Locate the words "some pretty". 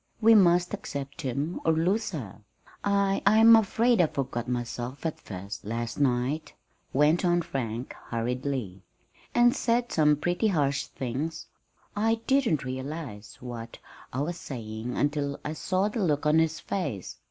9.91-10.47